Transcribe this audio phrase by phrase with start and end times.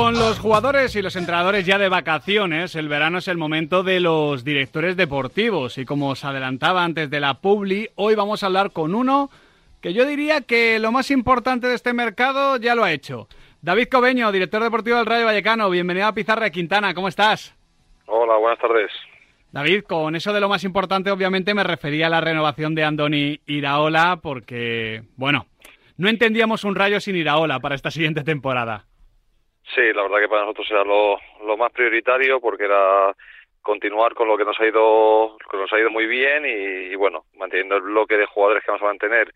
[0.00, 4.00] Con los jugadores y los entrenadores ya de vacaciones, el verano es el momento de
[4.00, 8.72] los directores deportivos y como os adelantaba antes de la Publi, hoy vamos a hablar
[8.72, 9.28] con uno
[9.82, 13.28] que yo diría que lo más importante de este mercado ya lo ha hecho.
[13.60, 17.54] David Cobeño, director deportivo del Rayo Vallecano, bienvenido a Pizarra de Quintana, ¿cómo estás?
[18.06, 18.90] Hola, buenas tardes.
[19.52, 23.40] David, con eso de lo más importante obviamente me refería a la renovación de Andoni
[23.44, 25.44] Iraola porque, bueno,
[25.98, 28.86] no entendíamos un Rayo sin Iraola para esta siguiente temporada.
[29.74, 33.14] Sí, la verdad que para nosotros era lo, más prioritario porque era
[33.62, 37.26] continuar con lo que nos ha ido que nos ha ido muy bien y, bueno
[37.34, 39.32] manteniendo el bloque de jugadores que vamos a mantener.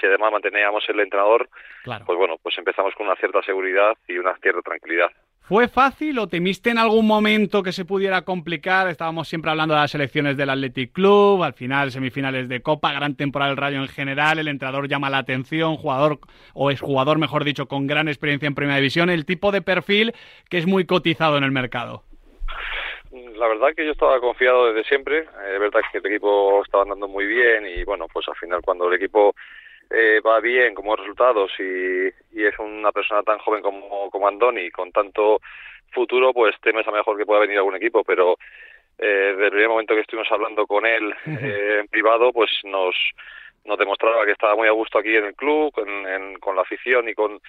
[0.00, 1.48] Si además manteníamos el entrenador
[1.84, 5.10] pues bueno pues empezamos con una cierta seguridad y una cierta tranquilidad
[5.44, 8.86] ¿Fue fácil o temiste en algún momento que se pudiera complicar?
[8.86, 13.16] Estábamos siempre hablando de las elecciones del Athletic Club, al final semifinales de Copa, gran
[13.16, 16.20] temporada del Rayo en general, el entrenador llama la atención, jugador
[16.54, 20.14] o es jugador, mejor dicho, con gran experiencia en Primera División, el tipo de perfil
[20.48, 22.04] que es muy cotizado en el mercado.
[23.10, 27.08] La verdad que yo estaba confiado desde siempre, es verdad que el equipo estaba andando
[27.08, 29.34] muy bien y bueno, pues al final cuando el equipo
[29.90, 32.08] eh, va bien como resultados y,
[32.42, 35.40] es una persona tan joven como, como Andoni, con tanto
[35.92, 38.36] futuro, pues temes a mejor que pueda venir algún equipo, pero
[38.98, 42.94] eh, desde el primer momento que estuvimos hablando con él eh, en privado, pues nos,
[43.64, 45.86] nos demostraba que estaba muy a gusto aquí en el club, con,
[46.40, 47.40] con la afición y con,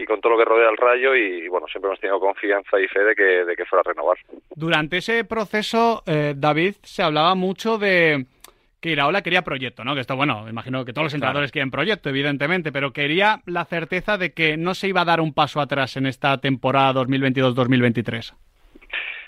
[0.00, 2.88] y con todo lo que rodea el Rayo y, bueno, siempre hemos tenido confianza y
[2.88, 4.16] fe de que, de que fuera a renovar.
[4.54, 8.24] Durante ese proceso, eh, David, se hablaba mucho de
[8.80, 9.94] que Iraola quería proyecto, ¿no?
[9.94, 14.16] Que esto, bueno, imagino que todos los entrenadores quieren proyecto, evidentemente, pero quería la certeza
[14.16, 18.34] de que no se iba a dar un paso atrás en esta temporada 2022-2023.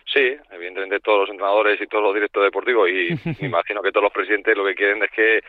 [0.06, 3.10] Sí, evidentemente todos los entrenadores y todos los directores deportivos y
[3.40, 5.40] me imagino que todos los presidentes lo que quieren es que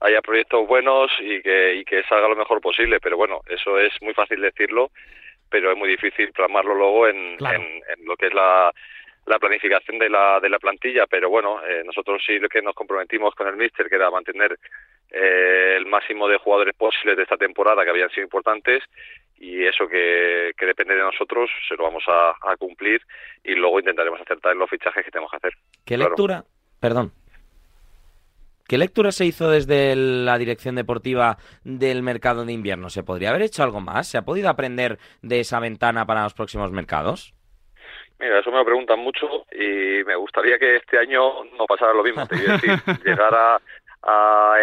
[0.00, 3.92] haya proyectos buenos y que, y que salga lo mejor posible, pero bueno, eso es
[4.02, 4.90] muy fácil decirlo,
[5.48, 7.36] pero es muy difícil plasmarlo luego en
[8.04, 8.72] lo que es la,
[9.26, 13.34] la planificación de la, de la plantilla, pero bueno, eh, nosotros sí que nos comprometimos
[13.34, 14.58] con el míster, que era mantener
[15.10, 18.82] eh, el máximo de jugadores posibles de esta temporada que habían sido importantes
[19.38, 23.00] y eso que, que depende de nosotros se lo vamos a, cumplir
[23.42, 25.52] y luego intentaremos acertar en los fichajes que tenemos que hacer.
[25.84, 26.44] ¿Qué lectura?
[26.80, 27.12] Perdón.
[28.66, 32.88] ¿Qué lectura se hizo desde la dirección deportiva del mercado de invierno?
[32.88, 34.08] ¿Se podría haber hecho algo más?
[34.08, 37.33] ¿Se ha podido aprender de esa ventana para los próximos mercados?
[38.18, 42.02] Mira, eso me lo preguntan mucho y me gustaría que este año no pasara lo
[42.02, 42.26] mismo.
[42.26, 42.70] Te quiero decir,
[43.04, 43.60] llegar a,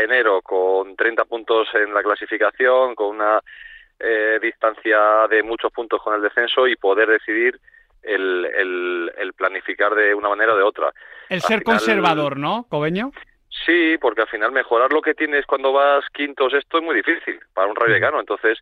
[0.01, 3.41] enero con 30 puntos en la clasificación, con una
[3.99, 7.59] eh, distancia de muchos puntos con el descenso y poder decidir
[8.03, 10.91] el, el, planificar de una manera o de otra.
[11.29, 13.11] El ser conservador, ¿no, Cobeño?
[13.65, 16.95] Sí, porque al final mejorar lo que tienes cuando vas quinto o sexto es muy
[16.95, 18.19] difícil para un rayecano.
[18.19, 18.59] Entonces,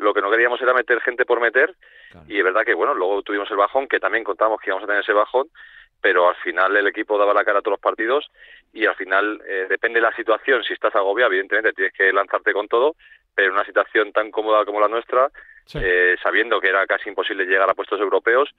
[0.00, 1.74] lo que no queríamos era meter gente por meter
[2.26, 4.86] y es verdad que bueno luego tuvimos el bajón que también contamos que íbamos a
[4.86, 5.48] tener ese bajón
[6.00, 8.30] pero al final el equipo daba la cara a todos los partidos
[8.72, 12.52] y al final eh, depende de la situación si estás agobiado evidentemente tienes que lanzarte
[12.52, 12.96] con todo
[13.34, 15.30] pero en una situación tan cómoda como la nuestra
[15.74, 18.50] eh, sabiendo que era casi imposible llegar a puestos europeos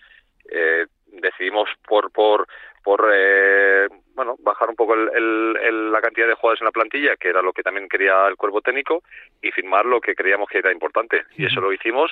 [0.49, 2.47] eh, decidimos por por
[2.83, 7.29] por eh, bueno bajar un poco el, la cantidad de jugadores en la plantilla que
[7.29, 9.03] era lo que también quería el cuerpo técnico
[9.41, 11.23] y firmar lo que creíamos que era importante.
[11.37, 12.11] Y eso lo hicimos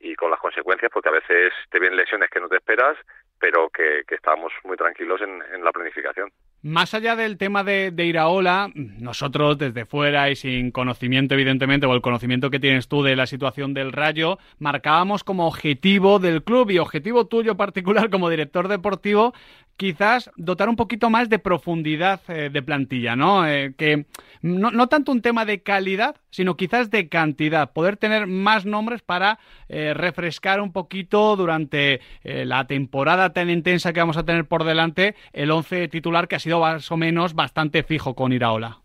[0.00, 2.96] y con las consecuencias porque a veces te vienen lesiones que no te esperas
[3.38, 6.30] pero que, que estábamos muy tranquilos en la planificación
[6.62, 11.94] más allá del tema de, de, Iraola, nosotros desde fuera y sin conocimiento, evidentemente, o
[11.94, 16.70] el conocimiento que tienes tú de la situación del Rayo, marcábamos como objetivo del club
[16.70, 19.34] y objetivo tuyo particular como director deportivo
[19.82, 23.48] quizás dotar un poquito más de profundidad eh, de plantilla, ¿no?
[23.48, 24.04] Eh, que
[24.40, 29.40] no, tanto un tema de calidad, sino quizás de cantidad, poder tener más nombres para
[29.68, 35.16] eh, refrescar un poquito durante la temporada tan intensa que vamos a tener por delante
[35.32, 38.78] el once titular que ha sido más o menos bastante fijo con Iraola.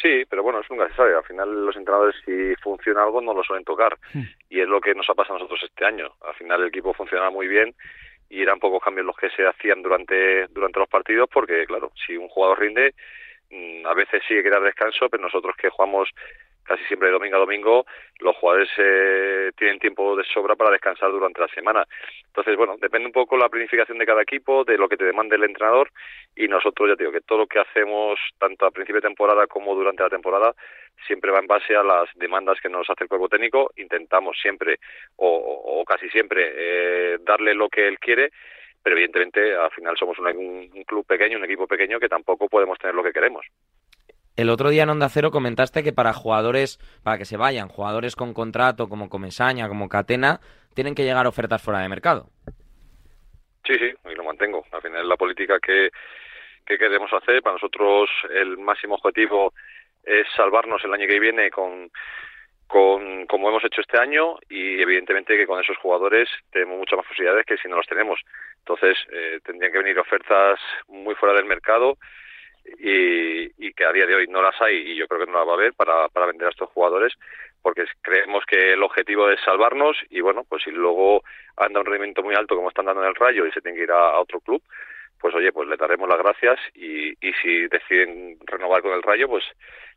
[0.00, 1.16] Sí, pero bueno, eso nunca se sabe.
[1.16, 4.22] Al final los entrenadores si funciona algo no lo suelen tocar hmm.
[4.48, 6.06] y es lo que nos ha pasado a nosotros este año.
[6.24, 7.74] Al final el equipo funciona muy bien
[8.28, 12.16] y eran pocos cambios los que se hacían durante, durante los partidos porque, claro, si
[12.16, 12.94] un jugador rinde,
[13.50, 16.10] mm, a veces sí que dar descanso, pero nosotros que jugamos
[16.68, 17.86] casi siempre de domingo a domingo,
[18.20, 21.86] los jugadores eh, tienen tiempo de sobra para descansar durante la semana.
[22.26, 25.36] Entonces, bueno, depende un poco la planificación de cada equipo, de lo que te demande
[25.36, 25.90] el entrenador
[26.36, 29.74] y nosotros, ya digo, que todo lo que hacemos, tanto a principio de temporada como
[29.74, 30.54] durante la temporada,
[31.06, 33.70] siempre va en base a las demandas que nos hace el cuerpo técnico.
[33.76, 34.78] Intentamos siempre,
[35.16, 38.30] o, casi siempre, eh, darle lo que él quiere
[38.80, 42.94] pero evidentemente al final somos un, club pequeño, un equipo pequeño que tampoco podemos tener
[42.94, 43.44] lo que queremos.
[44.38, 48.14] El otro día en Onda Cero comentaste que para jugadores, para que se vayan, jugadores
[48.14, 50.38] con contrato como Comesaña, como Catena,
[50.76, 52.28] tienen que llegar ofertas fuera de mercado.
[53.66, 54.64] Sí, sí, y lo mantengo.
[54.70, 55.90] Al final es la política que,
[56.64, 57.42] que queremos hacer.
[57.42, 59.54] Para nosotros el máximo objetivo
[60.04, 61.90] es salvarnos el año que viene con,
[62.68, 67.08] con como hemos hecho este año y evidentemente que con esos jugadores tenemos muchas más
[67.08, 68.20] posibilidades que si no los tenemos.
[68.58, 71.98] Entonces eh, tendrían que venir ofertas muy fuera del mercado
[72.78, 75.38] y, y, que a día de hoy no las hay y yo creo que no
[75.38, 77.12] las va a haber para, para vender a estos jugadores
[77.62, 81.22] porque creemos que el objetivo es salvarnos y bueno, pues si luego
[81.56, 83.84] anda un rendimiento muy alto como están dando en el Rayo y se tiene que
[83.84, 84.62] ir a, otro club,
[85.20, 89.28] pues oye, pues le daremos las gracias y, y si deciden renovar con el Rayo,
[89.28, 89.44] pues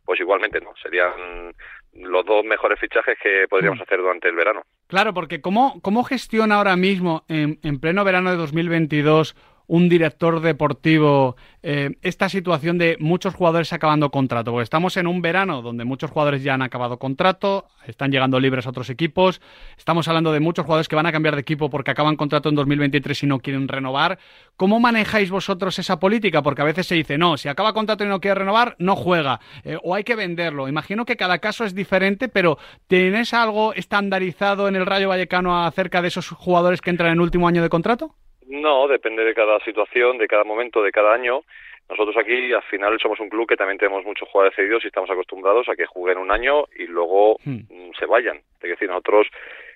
[0.04, 1.54] pues igualmente no, serían
[1.94, 3.84] los dos mejores fichajes que podríamos mm.
[3.84, 4.64] hacer durante el verano.
[4.88, 9.36] Claro, porque ¿cómo, cómo gestiona ahora mismo, en, en pleno verano de 2022,
[9.72, 14.52] un director deportivo eh, esta situación de muchos jugadores acabando contrato?
[14.52, 18.66] Porque estamos en un verano donde muchos jugadores ya han acabado contrato, están llegando libres
[18.68, 19.40] a otros equipos,
[19.78, 22.56] estamos hablando de muchos jugadores que van a cambiar de equipo porque acaban contrato en
[22.56, 24.20] 2023 y no quieren renovar.
[24.58, 26.42] ¿Cómo manejáis vosotros esa política?
[26.42, 29.40] Porque a veces se dice, no, si acaba contrato y no quiere renovar, no juega,
[29.64, 30.68] eh, o hay que venderlo.
[30.68, 32.58] Imagino que cada caso es diferente, pero
[32.88, 37.48] ¿tenés algo estandarizado en el Rayo Vallecano acerca de esos jugadores que entran en último
[37.48, 38.18] año de contrato?
[38.52, 41.42] No, depende de cada situación, de cada momento, de cada año.
[41.90, 45.10] Nosotros aquí al final somos un club que también tenemos muchos jugadores cedidos y estamos
[45.10, 47.60] acostumbrados a que jueguen un año y luego hmm.
[47.70, 48.38] mm, se vayan.
[48.62, 49.28] Es decir, nosotros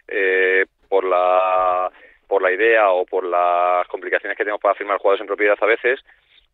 [0.10, 1.90] eh, por la
[2.28, 5.66] por la idea o por las complicaciones que tenemos para firmar jugadores en propiedad a
[5.66, 6.04] veces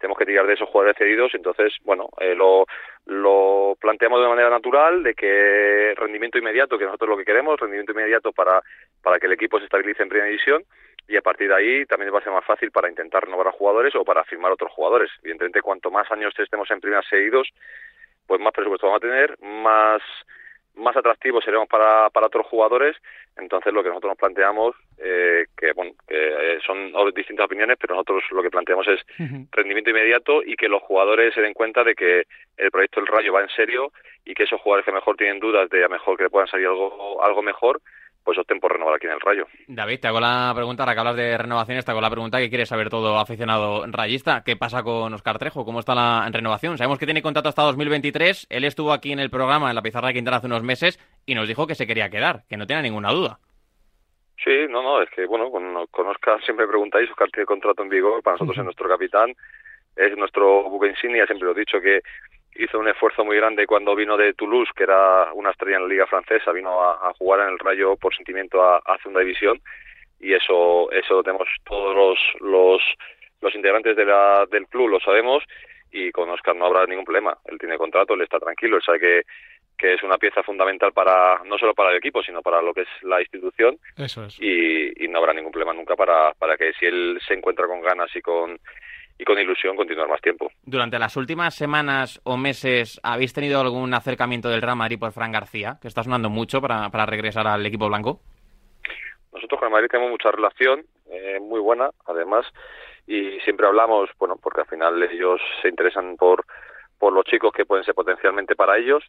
[0.02, 2.66] tenemos que tirar de esos jugadores cedidos, entonces, bueno, eh, lo,
[3.06, 7.92] lo planteamos de manera natural, de que rendimiento inmediato, que nosotros lo que queremos, rendimiento
[7.92, 8.62] inmediato para,
[9.04, 10.64] para que el equipo se estabilice en primera división,
[11.08, 13.52] y a partir de ahí también va a ser más fácil para intentar renovar a
[13.52, 15.12] jugadores o para firmar otros jugadores.
[15.22, 17.50] Evidentemente, cuanto más años estemos en primeras seguidos,
[18.28, 20.02] pues más presupuesto vamos a tener, más
[20.76, 22.96] más atractivos seremos para, para otros jugadores.
[23.38, 28.24] Entonces, lo que nosotros nos planteamos, eh, que bueno, que son distintas opiniones, pero nosotros
[28.32, 29.00] lo que planteamos es
[29.52, 32.24] rendimiento inmediato y que los jugadores se den cuenta de que
[32.58, 33.92] el proyecto del Rayo va en serio
[34.26, 37.24] y que esos jugadores que mejor tienen dudas de a mejor que puedan salir algo,
[37.24, 37.82] algo mejor,
[38.24, 39.48] pues opten por renovar aquí en el Rayo.
[39.68, 42.50] David, te hago la pregunta, ahora que hablas de renovaciones, te hago la pregunta que
[42.50, 44.44] quiere saber todo aficionado rayista.
[44.44, 45.66] ¿Qué pasa con Oscar Trejo?
[45.66, 46.78] ¿Cómo está la renovación?
[46.78, 48.48] Sabemos que tiene contrato hasta 2023.
[48.50, 51.36] Él estuvo aquí en el programa, en la pizarra de Quintana, hace unos meses y
[51.36, 53.40] nos dijo que se quería quedar, que no tenía ninguna duda.
[54.44, 58.24] Sí, no, no, es que, bueno, con, Oscar siempre preguntáis, Oscar tiene contrato en vigor,
[58.24, 59.34] para nosotros es nuestro capitán,
[59.96, 62.02] es nuestro buque insignia, siempre lo he dicho que
[62.56, 65.90] hizo un esfuerzo muy grande cuando vino de Toulouse, que era una estrella en la
[65.90, 69.62] liga francesa, vino a, jugar en el Rayo por sentimiento a, a, segunda división
[70.20, 72.82] y eso eso lo tenemos todos los los,
[73.42, 75.44] los integrantes de la, del club lo sabemos
[75.92, 77.38] y con Oscar no habrá ningún problema.
[77.46, 79.22] Él tiene contrato, él está tranquilo, él sabe que
[79.78, 82.82] que es una pieza fundamental para no solo para el equipo sino para lo que
[82.82, 84.40] es la institución eso es.
[84.40, 87.82] y, y no habrá ningún problema nunca para para que si él se encuentra con
[87.82, 88.60] ganas y con
[89.22, 90.50] y con ilusión continuar más tiempo.
[90.64, 95.32] Durante las últimas semanas o meses, ¿habéis tenido algún acercamiento del Real Madrid por Fran
[95.32, 98.20] García, que está sonando mucho para, para regresar al equipo blanco?
[99.32, 102.48] Nosotros con el Madrid tenemos mucha relación, eh, muy buena, además,
[103.06, 106.44] y siempre hablamos, bueno, porque al final ellos se interesan por,
[106.98, 109.04] por los chicos que pueden ser potencialmente para ellos,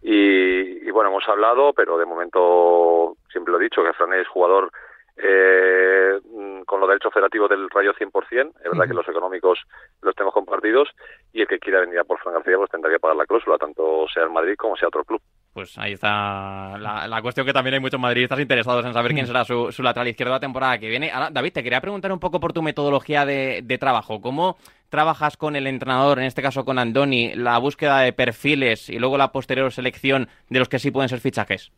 [0.00, 4.28] y, y bueno, hemos hablado, pero de momento siempre lo he dicho, que Fran es
[4.28, 4.70] jugador
[5.16, 9.58] eh, mm, con los derechos federativos del Rayo 100%, es verdad que los económicos
[10.02, 10.88] los tenemos compartidos
[11.32, 13.56] y el que quiera venir a por Fran García pues tendrá que pagar la cláusula,
[13.56, 15.20] tanto sea el Madrid como sea otro club.
[15.54, 19.44] Pues ahí está la, cuestión que también hay muchos madridistas interesados en saber quién será
[19.44, 21.10] su, lateral izquierdo la temporada que viene.
[21.10, 24.20] Ahora, David, te quería preguntar un poco por tu metodología de, de trabajo.
[24.20, 24.58] ¿Cómo
[24.90, 29.16] trabajas con el entrenador, en este caso con Andoni, la búsqueda de perfiles y luego
[29.16, 31.72] la posterior selección de los que sí pueden ser fichajes?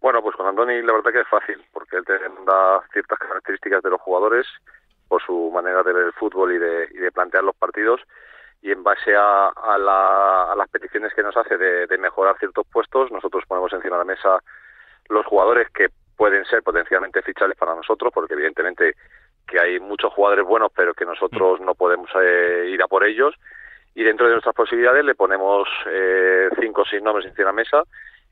[0.00, 3.82] Bueno, pues con Andoni la verdad que es fácil, porque él te da ciertas características
[3.82, 4.46] de los jugadores
[5.08, 8.00] por su manera de ver el fútbol y de, y de plantear los partidos
[8.62, 12.38] y en base a, a, la, a las peticiones que nos hace de, de, mejorar
[12.38, 14.38] ciertos puestos, nosotros ponemos encima de la mesa
[15.08, 18.94] los jugadores que pueden ser potencialmente fichables para nosotros, porque evidentemente
[19.48, 23.34] que hay muchos jugadores buenos, pero que nosotros no podemos eh, ir a por ellos.
[23.94, 27.52] Y dentro de nuestras posibilidades le ponemos eh, cinco o seis nombres encima de la
[27.52, 27.82] mesa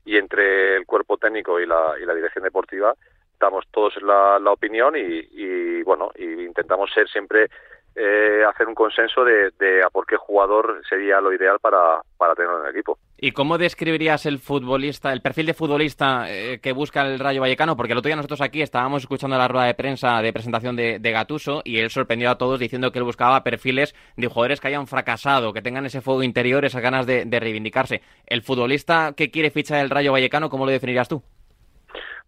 [0.05, 2.93] y entre el cuerpo técnico y la, y la dirección deportiva
[3.39, 7.49] damos todos la, la opinión y, y, bueno y intentamos ser siempre
[7.95, 12.35] eh, hacer un consenso de, de, a por qué jugador sería lo ideal para, para
[12.35, 12.97] tenerlo en el equipo.
[13.21, 17.75] ¿Y cómo describirías el futbolista, el perfil de futbolista eh, que busca el Rayo Vallecano?
[17.75, 21.11] Porque el otro día nosotros aquí estábamos escuchando la rueda de prensa de presentación de,
[21.11, 24.87] Gatuso y él sorprendió a todos diciendo que él buscaba perfiles de jugadores que hayan
[24.87, 28.01] fracasado, que tengan ese fuego interior, esas ganas de, de reivindicarse.
[28.25, 31.21] ¿El futbolista que quiere fichar el Rayo Vallecano, cómo lo definirías tú?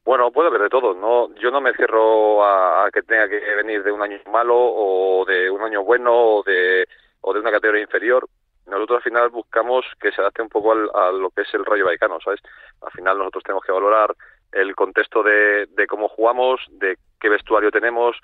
[0.03, 0.93] Bueno, puede haber de todo.
[0.93, 4.57] No, yo no me cierro a, a, que tenga que venir de un año malo
[4.57, 6.85] o de un año bueno o de,
[7.21, 8.27] o de una categoría inferior
[8.71, 11.65] nosotros al final buscamos que se adapte un poco al, a lo que es el
[11.65, 12.41] Rayo Vallecano, ¿sabes?
[12.81, 14.15] Al final nosotros tenemos que valorar
[14.51, 18.17] el contexto de, de cómo jugamos, de qué vestuario tenemos,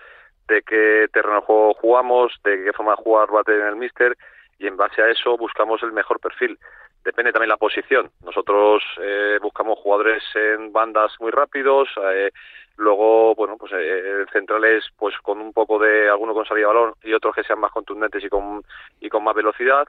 [0.47, 3.75] de qué terreno de juego jugamos, de qué forma de jugar va a tener el
[3.75, 4.17] míster
[4.59, 6.57] y en base a eso buscamos el mejor perfil.
[7.03, 8.09] Depende también la posición.
[8.23, 12.31] Nosotros eh, buscamos jugadores en bandas muy rápidos, eh,
[12.75, 16.93] luego, bueno, pues eh, centrales pues con un poco de alguno con salida de balón
[17.03, 18.63] y otros que sean más contundentes y con,
[18.99, 19.87] y con más velocidad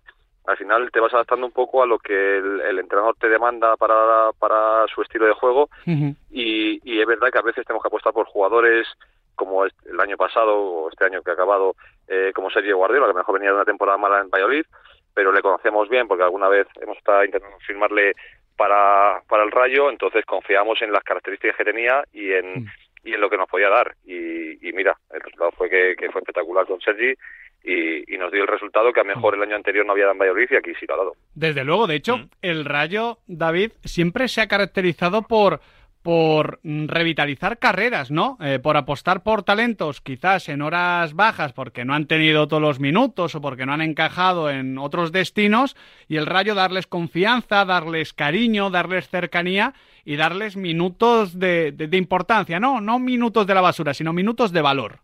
[0.49, 4.33] al final te vas adaptando un poco a lo que el, entrenador te demanda para,
[4.39, 5.69] para su estilo de juego.
[5.85, 8.89] Y, y, es verdad que a veces tenemos que apostar por jugadores
[9.35, 11.75] como el año pasado o este año que ha acabado
[12.09, 14.65] eh, como Sergio Guardiola, que mejor venía de una temporada mala en Valladolid,
[15.13, 18.15] pero le conocemos bien porque alguna vez hemos estado intentando firmarle
[18.57, 22.67] para, para el Rayo, entonces confiamos en las características que tenía y en,
[23.05, 23.95] y en lo que nos podía dar.
[24.07, 27.15] Y, y mira, el resultado fue que, que fue espectacular con Sergi
[27.63, 30.15] y, y, nos dio el resultado que a mejor el año anterior no había dado
[30.15, 31.13] en Valladolid y aquí sí lo ha dado.
[31.35, 32.29] Desde luego, de hecho, mm.
[32.43, 35.61] el Rayo, David, siempre se ha caracterizado por
[36.03, 38.39] por revitalizar carreras, ¿no?
[38.41, 42.81] Eh, por apostar por talentos quizás en horas bajas porque no han tenido todos los
[42.81, 45.77] minutos o porque no han encajado en otros destinos
[46.09, 49.75] y el Rayo darles confianza, darles cariño, darles cercanía
[50.05, 52.81] y darles minutos de, de, de importancia, ¿no?
[52.81, 55.01] No minutos de la basura, sino minutos de valor.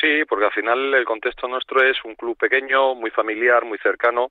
[0.00, 4.30] Sí, porque al final el contexto nuestro es un club pequeño, muy familiar, muy cercano,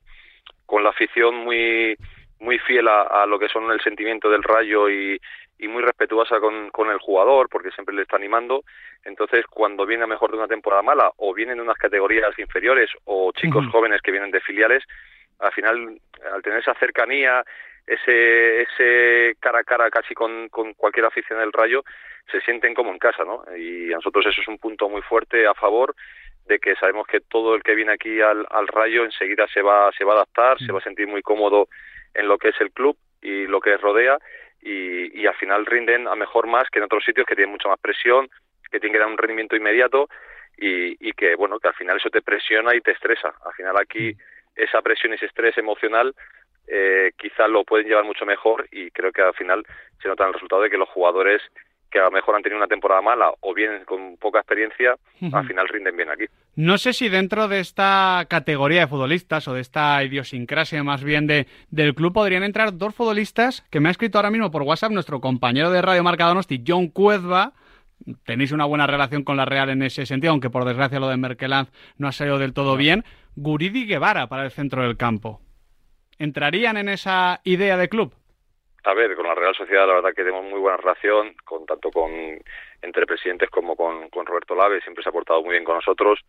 [0.66, 1.96] con la afición muy
[2.40, 5.18] muy fiel a, a lo que son el sentimiento del Rayo y,
[5.58, 8.64] y muy respetuosa con, con, el jugador porque siempre le está animando.
[9.04, 12.90] Entonces, cuando viene a mejor de una temporada mala o vienen de unas categorías inferiores
[13.04, 13.72] o chicos uh -huh.
[13.72, 14.82] jóvenes que vienen de filiales,
[15.38, 15.98] al final,
[16.32, 17.42] al tener esa cercanía,
[17.86, 21.84] ese, ese cara a cara casi con, con cualquier afición del Rayo,
[22.30, 23.44] se sienten como en casa, ¿no?
[23.56, 25.94] Y a nosotros eso es un punto muy fuerte a favor
[26.46, 29.90] de que sabemos que todo el que viene aquí al, al Rayo enseguida se va,
[29.96, 31.68] se va a adaptar, se va a sentir muy cómodo
[32.12, 34.18] en lo que es el club y lo que rodea
[34.60, 37.68] y, y al final rinden a mejor más que en otros sitios que tienen mucha
[37.68, 38.28] más presión,
[38.70, 40.08] que tienen que dar un rendimiento inmediato
[40.56, 43.34] y, y que, bueno, que al final eso te presiona y te estresa.
[43.44, 44.14] Al final aquí
[44.54, 46.14] esa presión y ese estrés emocional
[46.66, 49.64] eh, quizás lo pueden llevar mucho mejor y creo que al final
[50.02, 51.42] se nota el resultado de que los jugadores
[51.94, 55.26] que a lo mejor han tenido una temporada mala o bien con poca experiencia, uh
[55.26, 55.38] -huh.
[55.38, 56.24] al final rinden bien aquí.
[56.56, 61.28] No sé si dentro de esta categoría de futbolistas o de esta idiosincrasia más bien
[61.28, 64.90] de, del club podrían entrar dos futbolistas que me ha escrito ahora mismo por WhatsApp
[64.90, 67.52] nuestro compañero de Radio Marca Donosti, John Cuezba,
[68.26, 71.16] tenéis una buena relación con la Real en ese sentido, aunque por desgracia lo de
[71.16, 73.04] Merkeland no ha salido del todo bien,
[73.36, 75.43] Guridi Guevara para el centro del campo.
[76.18, 78.12] ¿Entrarían en esa idea de club?
[78.84, 81.90] A ver, con la Real Sociedad la verdad que tenemos muy buena relación, con tanto
[81.90, 82.10] con
[82.82, 86.20] entre presidentes como con, con Roberto Lave, siempre se ha portado muy bien con nosotros.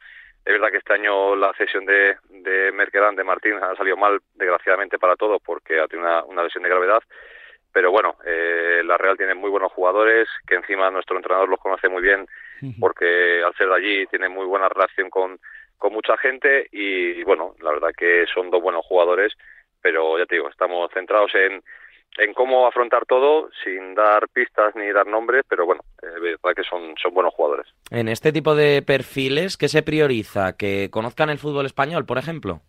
[0.46, 4.20] Es verdad que este año la cesión de, de Merkelán, de Martín, ha salido mal,
[4.36, 7.04] desgraciadamente para todos, porque ha tenido una, una lesión de gravedad.
[7.74, 11.90] Pero bueno, eh, la Real tiene muy buenos jugadores, que encima nuestro entrenador los conoce
[11.90, 12.26] muy bien,
[12.80, 15.38] porque al ser de allí tiene muy buena relación con,
[15.78, 19.34] con mucha gente y, y bueno, la verdad que son dos buenos jugadores,
[19.86, 21.62] pero ya te digo, estamos centrados en
[22.18, 26.56] en cómo afrontar todo sin dar pistas ni dar nombres, pero bueno, es eh, verdad
[26.56, 27.68] que son, son buenos jugadores.
[27.92, 30.58] En este tipo de perfiles, ¿qué se prioriza?
[30.58, 32.62] ¿Que conozcan el fútbol español, por ejemplo?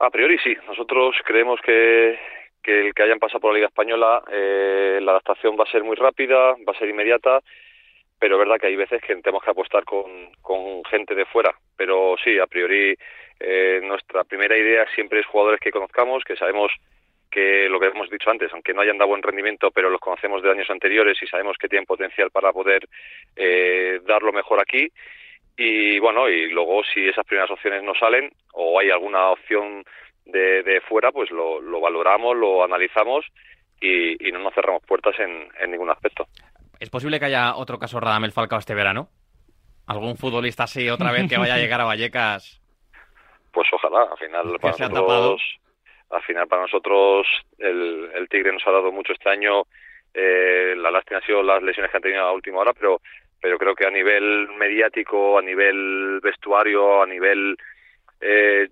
[0.00, 0.56] A priori sí.
[0.66, 2.18] Nosotros creemos que,
[2.62, 5.84] que el que hayan pasado por la Liga Española, eh, la adaptación va a ser
[5.84, 7.40] muy rápida, va a ser inmediata,
[8.18, 11.54] pero es verdad que hay veces que tenemos que apostar con, con gente de fuera.
[11.76, 12.96] Pero sí, a priori
[13.40, 16.70] eh, nuestra primera idea siempre es jugadores que conozcamos, que sabemos
[17.30, 20.42] que lo que hemos dicho antes, aunque no hayan dado buen rendimiento, pero los conocemos
[20.42, 22.86] de años anteriores y sabemos que tienen potencial para poder
[23.36, 24.88] eh, dar lo mejor aquí.
[25.56, 29.84] Y bueno, y luego si esas primeras opciones no salen o hay alguna opción
[30.26, 33.24] de, de fuera, pues lo, lo, valoramos, lo analizamos
[33.80, 36.26] y, y, no nos cerramos puertas en, en, ningún aspecto.
[36.78, 39.08] ¿Es posible que haya otro caso Radamel Falcao este verano?
[39.86, 42.59] ¿Algún futbolista así otra vez que vaya a llegar a Vallecas?
[43.52, 45.42] Pues ojalá, al final para nosotros
[46.10, 47.26] al final para nosotros
[47.58, 49.62] el, el Tigre nos ha dado mucho este año.
[50.12, 53.00] Eh, la lástima ha sido las lesiones que han tenido a última hora, pero
[53.40, 57.56] pero creo que a nivel mediático, a nivel vestuario, a nivel
[58.20, 58.68] eh,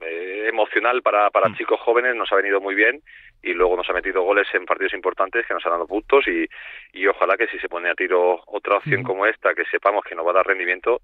[0.00, 1.56] eh, emocional para, para mm.
[1.56, 3.02] chicos jóvenes nos ha venido muy bien
[3.42, 6.46] y luego nos ha metido goles en partidos importantes que nos han dado puntos y,
[6.92, 10.14] y ojalá que si se pone a tiro otra opción como esta, que sepamos que
[10.14, 11.00] nos va a dar rendimiento,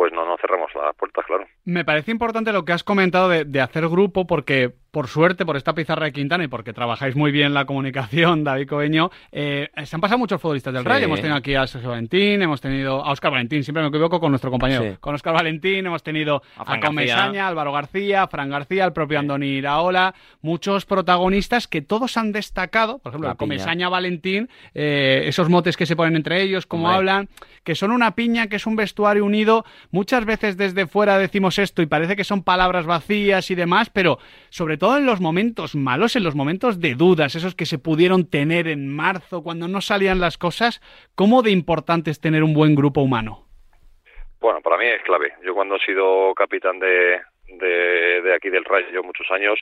[0.00, 1.46] pues no, no cerramos las puertas, claro.
[1.66, 5.56] Me parece importante lo que has comentado de, de hacer grupo porque por suerte, por
[5.56, 9.96] esta pizarra de Quintana y porque trabajáis muy bien la comunicación, David Coveño, eh, se
[9.96, 11.06] han pasado muchos futbolistas del Rayo.
[11.06, 14.30] Hemos tenido aquí a Sergio Valentín, hemos tenido a Oscar Valentín, siempre me equivoco con
[14.32, 14.96] nuestro compañero.
[15.00, 19.46] Con Oscar Valentín, hemos tenido a, a Comesaña, Álvaro García, Fran García, el propio Andoni
[19.46, 25.76] Iraola, muchos protagonistas que todos han destacado, por ejemplo, a Comesaña, Valentín, eh, esos motes
[25.76, 27.28] que se ponen entre ellos, cómo hablan,
[27.64, 29.64] que son una piña, que es un vestuario unido.
[29.90, 34.18] Muchas veces desde fuera decimos esto y parece que son palabras vacías y demás, pero
[34.48, 38.28] sobre todo en los momentos malos, en los momentos de dudas, esos que se pudieron
[38.28, 40.80] tener en marzo, cuando no salían las cosas,
[41.14, 43.44] ¿cómo de importante es tener un buen grupo humano?
[44.40, 45.34] Bueno, para mí es clave.
[45.44, 49.60] Yo cuando he sido capitán de, de, aquí del Rayo muchos años,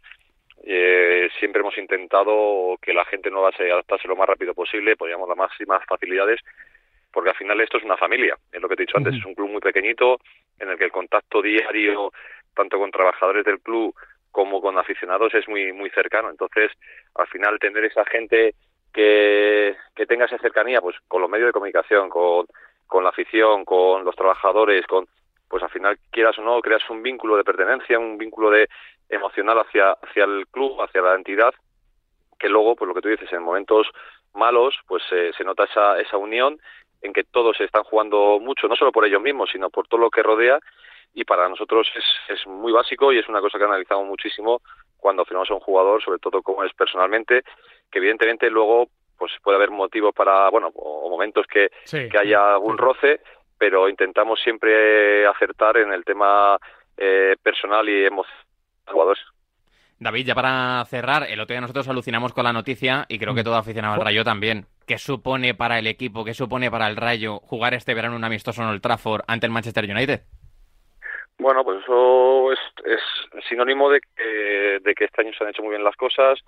[0.63, 5.29] eh, siempre hemos intentado que la gente nueva se adaptase lo más rápido posible, poníamos
[5.29, 6.41] las máximas facilidades,
[7.13, 9.25] porque al final esto es una familia, es lo que te he dicho antes, es
[9.25, 10.21] un club muy pequeñito
[10.61, 12.13] en el que el contacto diario,
[12.55, 13.93] tanto con trabajadores del club
[14.39, 16.31] como con aficionados es muy muy cercano.
[16.31, 16.71] Entonces,
[17.17, 18.55] al final tener esa gente
[18.95, 22.47] que, que tenga esa cercanía, pues con los medios de comunicación, con,
[22.87, 25.09] con la afición, con los trabajadores, con
[25.49, 28.69] pues al final quieras o no creas un vínculo de pertenencia, un vínculo de
[29.09, 31.53] emocional hacia hacia el club, hacia la entidad,
[32.39, 33.89] que luego, pues lo que tú dices, en momentos
[34.35, 36.61] malos, pues se nota esa esa unión
[37.03, 40.11] en que todos están jugando mucho, no solo por ellos mismos, sino por todo lo
[40.11, 40.61] que rodea
[41.15, 42.05] y para nosotros es,
[42.37, 44.61] es muy básico y es una cosa que analizamos muchísimo
[44.97, 47.43] cuando firmamos a un jugador, sobre todo como es personalmente,
[47.91, 52.79] que evidentemente luego pues puede haber motivos para, bueno, o momentos que, que haya algún
[52.79, 53.21] roce,
[53.59, 56.57] pero intentamos siempre acertar en el tema
[56.97, 58.45] eh, personal y emocional
[58.87, 59.25] de jugadores.
[60.01, 63.41] David, ya para cerrar, el otro día nosotros alucinamos con la noticia y creo que
[63.41, 63.45] mm.
[63.45, 64.67] todo aficionado al Rayo también.
[64.87, 68.63] ¿Qué supone para el equipo, qué supone para el Rayo jugar este verano un amistoso
[68.63, 70.23] en el Trafford ante el Manchester United?
[71.39, 73.01] Bueno, pues eso es, es
[73.49, 76.39] sinónimo de que, de que este año se han hecho muy bien las cosas,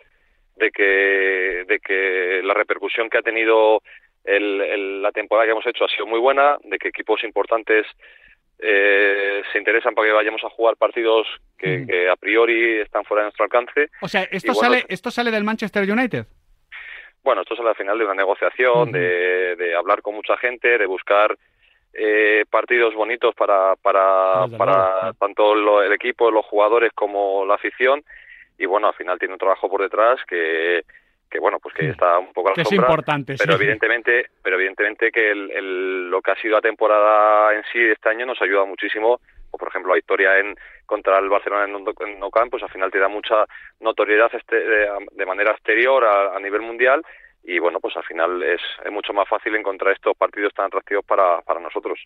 [0.57, 3.83] de que, de que la repercusión que ha tenido
[4.25, 7.87] el, la temporada que hemos hecho ha sido muy buena, de que equipos importantes
[8.59, 11.27] eh, se interesan para que vayamos a jugar partidos
[11.57, 13.91] que, a priori están fuera de nuestro alcance.
[14.03, 16.27] O sea, ¿esto, sale, ¿esto sale del Manchester United?
[17.23, 20.87] Bueno, esto sale al final de una negociación, de, de hablar con mucha gente, de
[20.87, 21.37] buscar
[21.93, 28.03] eh, partidos bonitos para, para, para tanto el equipo, los jugadores como la afición.
[28.59, 30.83] Y bueno, al final tiene un trabajo por detrás que,
[31.31, 35.11] que bueno, pues que está un poco a la es importante, pero evidentemente, pero evidentemente
[35.11, 39.21] que el, lo que ha sido la temporada en sí este año nos ayuda muchísimo,
[39.51, 40.55] o por ejemplo la historia en
[40.87, 43.47] contra el Barcelona en, Nou Camp, pues al final te da mucha
[43.81, 47.03] notoriedad este, de, manera exterior a nivel mundial
[47.43, 51.05] y bueno, pues al final es, es mucho más fácil encontrar estos partidos tan atractivos
[51.05, 51.99] para, para nosotros.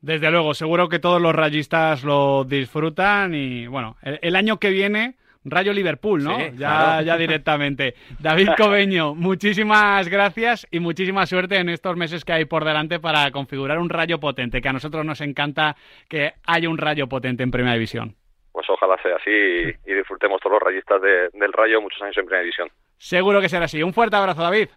[0.00, 5.16] Desde luego, seguro que todos los rayistas lo disfrutan y bueno, el, año que viene...
[5.44, 6.36] Rayo Liverpool, ¿no?
[6.58, 7.94] ya, ya directamente.
[8.18, 13.30] David Cobeño, muchísimas gracias y muchísima suerte en estos meses que hay por delante para
[13.30, 17.50] configurar un rayo potente, que a nosotros nos encanta que haya un rayo potente en
[17.50, 18.14] Primera División.
[18.52, 22.42] Pues ojalá sea así y, disfrutemos todos los rayistas del rayo muchos años en Primera
[22.42, 22.68] División.
[22.98, 23.82] Seguro que será así.
[23.82, 24.68] Un fuerte abrazo, David.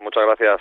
[0.00, 0.60] Muchas gracias.